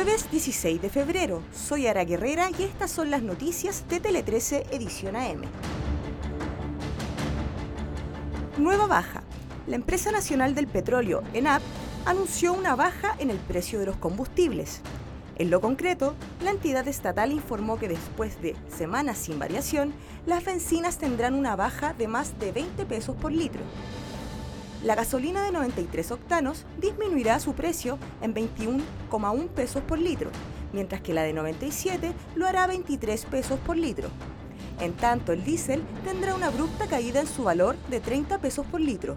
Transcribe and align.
Jueves 0.00 0.30
16 0.30 0.80
de 0.80 0.90
febrero, 0.90 1.42
soy 1.52 1.88
Ara 1.88 2.04
Guerrera 2.04 2.50
y 2.56 2.62
estas 2.62 2.88
son 2.88 3.10
las 3.10 3.20
noticias 3.20 3.84
de 3.88 3.98
Tele 3.98 4.22
13 4.22 4.66
Edición 4.70 5.16
AM. 5.16 5.42
Nueva 8.58 8.86
baja. 8.86 9.24
La 9.66 9.74
empresa 9.74 10.12
nacional 10.12 10.54
del 10.54 10.68
petróleo, 10.68 11.24
ENAP, 11.34 11.62
anunció 12.06 12.52
una 12.52 12.76
baja 12.76 13.16
en 13.18 13.30
el 13.30 13.38
precio 13.38 13.80
de 13.80 13.86
los 13.86 13.96
combustibles. 13.96 14.82
En 15.34 15.50
lo 15.50 15.60
concreto, 15.60 16.14
la 16.44 16.52
entidad 16.52 16.86
estatal 16.86 17.32
informó 17.32 17.76
que 17.76 17.88
después 17.88 18.40
de 18.40 18.54
semanas 18.68 19.18
sin 19.18 19.40
variación, 19.40 19.92
las 20.26 20.44
bencinas 20.44 20.98
tendrán 20.98 21.34
una 21.34 21.56
baja 21.56 21.92
de 21.92 22.06
más 22.06 22.38
de 22.38 22.52
20 22.52 22.86
pesos 22.86 23.16
por 23.16 23.32
litro. 23.32 23.62
La 24.84 24.94
gasolina 24.94 25.42
de 25.42 25.50
93 25.50 26.12
octanos 26.12 26.64
disminuirá 26.80 27.40
su 27.40 27.52
precio 27.54 27.98
en 28.22 28.32
21,1 28.32 29.48
pesos 29.48 29.82
por 29.82 29.98
litro, 29.98 30.30
mientras 30.72 31.00
que 31.00 31.12
la 31.12 31.22
de 31.22 31.32
97 31.32 32.12
lo 32.36 32.46
hará 32.46 32.62
a 32.62 32.68
23 32.68 33.24
pesos 33.24 33.58
por 33.58 33.76
litro. 33.76 34.08
En 34.78 34.92
tanto, 34.92 35.32
el 35.32 35.42
diésel 35.42 35.82
tendrá 36.04 36.36
una 36.36 36.46
abrupta 36.46 36.86
caída 36.86 37.18
en 37.18 37.26
su 37.26 37.42
valor 37.42 37.74
de 37.90 37.98
30 37.98 38.38
pesos 38.38 38.64
por 38.66 38.80
litro. 38.80 39.16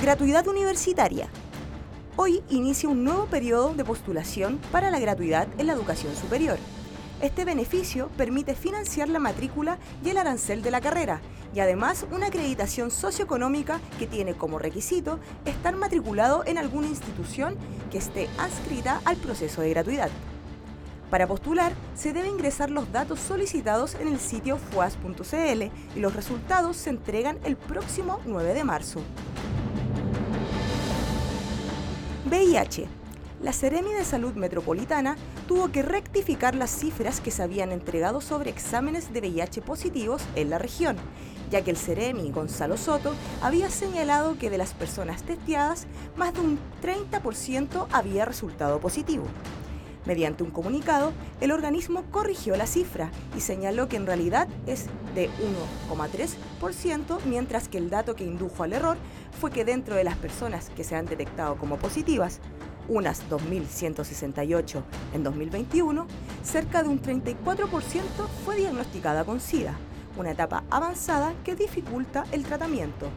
Gratuidad 0.00 0.48
universitaria. 0.48 1.28
Hoy 2.16 2.42
inicia 2.48 2.88
un 2.88 3.04
nuevo 3.04 3.26
periodo 3.26 3.74
de 3.74 3.84
postulación 3.84 4.58
para 4.72 4.90
la 4.90 4.98
gratuidad 4.98 5.46
en 5.58 5.66
la 5.66 5.74
educación 5.74 6.16
superior. 6.16 6.56
Este 7.20 7.44
beneficio 7.44 8.08
permite 8.16 8.54
financiar 8.54 9.10
la 9.10 9.18
matrícula 9.18 9.78
y 10.02 10.08
el 10.08 10.16
arancel 10.16 10.62
de 10.62 10.70
la 10.70 10.80
carrera 10.80 11.20
y 11.54 11.60
además 11.60 12.06
una 12.10 12.26
acreditación 12.26 12.90
socioeconómica 12.90 13.80
que 13.98 14.06
tiene 14.06 14.34
como 14.34 14.58
requisito 14.58 15.18
estar 15.44 15.76
matriculado 15.76 16.44
en 16.46 16.58
alguna 16.58 16.88
institución 16.88 17.56
que 17.90 17.98
esté 17.98 18.28
adscrita 18.38 19.00
al 19.04 19.16
proceso 19.16 19.62
de 19.62 19.70
gratuidad. 19.70 20.10
Para 21.10 21.26
postular, 21.26 21.72
se 21.94 22.12
debe 22.12 22.28
ingresar 22.28 22.70
los 22.70 22.92
datos 22.92 23.18
solicitados 23.18 23.94
en 23.94 24.08
el 24.08 24.18
sitio 24.18 24.58
fuas.cl 24.58 25.62
y 25.96 26.00
los 26.00 26.14
resultados 26.14 26.76
se 26.76 26.90
entregan 26.90 27.38
el 27.44 27.56
próximo 27.56 28.20
9 28.26 28.52
de 28.52 28.64
marzo. 28.64 29.00
VIH 32.26 32.98
la 33.40 33.52
Seremi 33.52 33.92
de 33.92 34.04
Salud 34.04 34.34
Metropolitana 34.34 35.16
tuvo 35.46 35.70
que 35.70 35.82
rectificar 35.82 36.56
las 36.56 36.70
cifras 36.70 37.20
que 37.20 37.30
se 37.30 37.44
habían 37.44 37.70
entregado 37.70 38.20
sobre 38.20 38.50
exámenes 38.50 39.12
de 39.12 39.20
VIH 39.20 39.62
positivos 39.62 40.22
en 40.34 40.50
la 40.50 40.58
región, 40.58 40.96
ya 41.50 41.62
que 41.62 41.70
el 41.70 41.76
Seremi 41.76 42.30
Gonzalo 42.30 42.76
Soto 42.76 43.14
había 43.42 43.70
señalado 43.70 44.38
que 44.38 44.50
de 44.50 44.58
las 44.58 44.74
personas 44.74 45.22
testeadas, 45.22 45.86
más 46.16 46.34
de 46.34 46.40
un 46.40 46.58
30% 46.82 47.86
había 47.92 48.24
resultado 48.24 48.80
positivo. 48.80 49.24
Mediante 50.06 50.42
un 50.42 50.50
comunicado, 50.50 51.12
el 51.40 51.52
organismo 51.52 52.02
corrigió 52.10 52.56
la 52.56 52.66
cifra 52.66 53.10
y 53.36 53.40
señaló 53.40 53.88
que 53.88 53.96
en 53.96 54.06
realidad 54.06 54.48
es 54.66 54.86
de 55.14 55.28
1,3%, 55.90 57.18
mientras 57.26 57.68
que 57.68 57.76
el 57.76 57.90
dato 57.90 58.16
que 58.16 58.24
indujo 58.24 58.62
al 58.62 58.72
error 58.72 58.96
fue 59.38 59.50
que 59.50 59.66
dentro 59.66 59.96
de 59.96 60.04
las 60.04 60.16
personas 60.16 60.70
que 60.70 60.84
se 60.84 60.96
han 60.96 61.04
detectado 61.04 61.56
como 61.56 61.76
positivas, 61.76 62.40
unas 62.88 63.28
2.168 63.28 64.82
en 65.12 65.22
2021, 65.22 66.06
cerca 66.42 66.82
de 66.82 66.88
un 66.88 67.02
34% 67.02 68.00
fue 68.46 68.56
diagnosticada 68.56 69.24
con 69.24 69.40
SIDA, 69.40 69.74
una 70.16 70.32
etapa 70.32 70.64
avanzada 70.70 71.34
que 71.44 71.54
dificulta 71.54 72.24
el 72.32 72.44
tratamiento. 72.44 73.08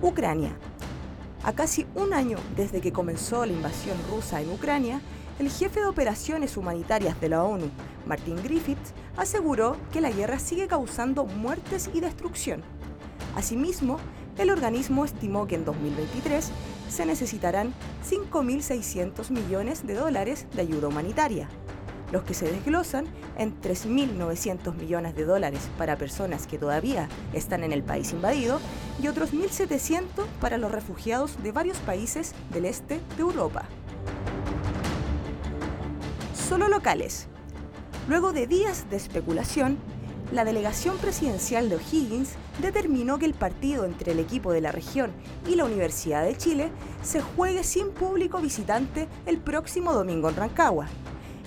Ucrania. 0.00 0.56
A 1.44 1.52
casi 1.52 1.86
un 1.94 2.12
año 2.12 2.38
desde 2.56 2.80
que 2.80 2.92
comenzó 2.92 3.46
la 3.46 3.52
invasión 3.52 3.96
rusa 4.10 4.40
en 4.40 4.50
Ucrania, 4.50 5.00
el 5.38 5.50
jefe 5.50 5.80
de 5.80 5.86
operaciones 5.86 6.56
humanitarias 6.56 7.20
de 7.20 7.28
la 7.28 7.44
ONU, 7.44 7.70
Martin 8.06 8.36
Griffiths, 8.42 8.92
aseguró 9.16 9.76
que 9.92 10.00
la 10.00 10.10
guerra 10.10 10.38
sigue 10.38 10.68
causando 10.68 11.24
muertes 11.24 11.90
y 11.92 12.00
destrucción. 12.00 12.62
Asimismo, 13.34 13.98
el 14.38 14.50
organismo 14.50 15.04
estimó 15.04 15.46
que 15.46 15.56
en 15.56 15.64
2023 15.64 16.50
se 16.88 17.06
necesitarán 17.06 17.72
5.600 18.08 19.30
millones 19.30 19.86
de 19.86 19.94
dólares 19.94 20.46
de 20.54 20.62
ayuda 20.62 20.88
humanitaria, 20.88 21.48
los 22.12 22.22
que 22.22 22.34
se 22.34 22.46
desglosan 22.46 23.06
en 23.36 23.60
3.900 23.60 24.74
millones 24.74 25.16
de 25.16 25.24
dólares 25.24 25.68
para 25.78 25.96
personas 25.96 26.46
que 26.46 26.58
todavía 26.58 27.08
están 27.32 27.64
en 27.64 27.72
el 27.72 27.82
país 27.82 28.12
invadido 28.12 28.60
y 29.02 29.08
otros 29.08 29.32
1.700 29.32 30.26
para 30.40 30.58
los 30.58 30.70
refugiados 30.70 31.42
de 31.42 31.50
varios 31.50 31.78
países 31.78 32.34
del 32.52 32.66
este 32.66 33.00
de 33.16 33.22
Europa. 33.22 33.64
Solo 36.34 36.68
locales. 36.68 37.28
Luego 38.08 38.32
de 38.32 38.46
días 38.46 38.90
de 38.90 38.96
especulación, 38.96 39.78
la 40.32 40.44
delegación 40.44 40.98
presidencial 40.98 41.68
de 41.68 41.76
O'Higgins 41.76 42.30
determinó 42.60 43.18
que 43.18 43.26
el 43.26 43.34
partido 43.34 43.84
entre 43.84 44.12
el 44.12 44.18
equipo 44.18 44.52
de 44.52 44.60
la 44.60 44.72
región 44.72 45.12
y 45.46 45.56
la 45.56 45.64
Universidad 45.64 46.24
de 46.24 46.36
Chile 46.36 46.70
se 47.02 47.20
juegue 47.20 47.64
sin 47.64 47.90
público 47.90 48.38
visitante 48.38 49.08
el 49.26 49.38
próximo 49.38 49.92
domingo 49.92 50.28
en 50.28 50.36
Rancagua. 50.36 50.88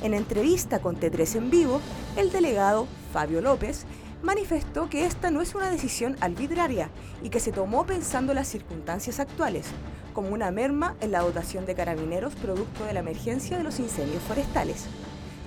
En 0.02 0.14
entrevista 0.14 0.80
con 0.80 1.00
T3 1.00 1.38
en 1.38 1.50
vivo, 1.50 1.82
el 2.18 2.32
delegado 2.32 2.88
Fabio 3.14 3.42
López 3.42 3.86
manifestó 4.22 4.90
que 4.90 5.06
esta 5.06 5.32
no 5.32 5.42
es 5.42 5.56
una 5.56 5.70
decisión 5.70 6.18
arbitraria 6.20 6.90
y 7.24 7.30
que 7.30 7.40
se 7.40 7.52
tomó 7.52 7.86
pensando 7.86 8.34
las 8.34 8.48
circunstancias 8.48 9.20
actuales, 9.20 9.68
como 10.14 10.30
una 10.30 10.52
merma 10.52 10.96
en 11.02 11.12
la 11.12 11.22
dotación 11.22 11.66
de 11.66 11.76
carabineros 11.76 12.36
producto 12.36 12.86
de 12.86 12.94
la 12.94 13.00
emergencia 13.00 13.58
de 13.58 13.64
los 13.64 13.80
incendios 13.80 14.22
forestales. 14.24 14.86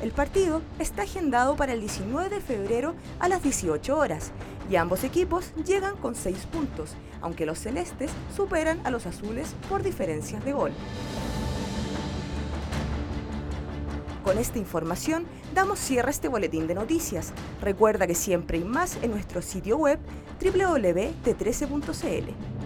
El 0.02 0.12
partido 0.12 0.62
está 0.78 1.02
agendado 1.02 1.56
para 1.56 1.72
el 1.72 1.80
19 1.80 2.28
de 2.28 2.40
febrero 2.40 2.94
a 3.18 3.28
las 3.28 3.42
18 3.42 3.96
horas 3.96 4.30
y 4.70 4.76
ambos 4.76 5.02
equipos 5.02 5.52
llegan 5.64 5.96
con 5.96 6.14
6 6.14 6.46
puntos, 6.52 6.94
aunque 7.20 7.46
los 7.46 7.58
celestes 7.58 8.10
superan 8.34 8.80
a 8.84 8.90
los 8.90 9.06
azules 9.06 9.54
por 9.68 9.82
diferencias 9.82 10.44
de 10.44 10.52
gol. 10.52 10.72
Con 14.28 14.36
esta 14.36 14.58
información 14.58 15.24
damos 15.54 15.78
cierre 15.78 16.08
a 16.08 16.10
este 16.10 16.28
boletín 16.28 16.66
de 16.66 16.74
noticias. 16.74 17.32
Recuerda 17.62 18.06
que 18.06 18.14
siempre 18.14 18.58
hay 18.58 18.64
más 18.64 18.98
en 19.00 19.12
nuestro 19.12 19.40
sitio 19.40 19.78
web 19.78 19.98
www.t13.cl. 20.38 22.57